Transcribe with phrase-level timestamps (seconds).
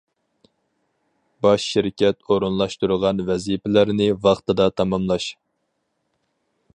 [1.45, 5.29] باش شىركەت ئورۇنلاشتۇرغان ۋەزىپىلەرنى ۋاقتىدا تاماملاش.